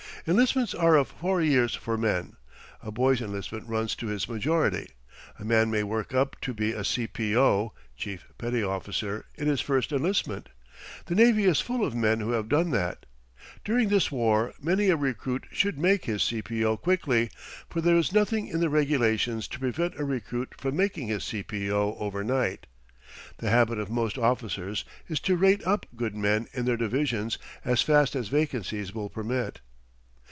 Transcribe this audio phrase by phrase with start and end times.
[0.27, 2.35] Enlistments are of four years for men.
[2.83, 4.87] A boy's enlistment runs to his majority.
[5.39, 7.07] A man may work up to be a C.
[7.07, 7.35] P.
[7.35, 7.73] O.
[7.97, 10.49] (chief petty officer) in his first enlistment.
[11.07, 13.07] The navy is full of men who have done that.
[13.65, 16.43] During this war many a recruit should make his C.
[16.43, 16.63] P.
[16.63, 16.77] O.
[16.77, 17.31] quickly,
[17.67, 21.41] for there is nothing in the Regulations to prevent a recruit from making his C.
[21.41, 21.71] P.
[21.71, 21.95] O.
[21.99, 22.67] overnight.
[23.37, 27.81] The habit of most officers is to rate up good men in their divisions as
[27.81, 29.61] fast as vacancies will permit.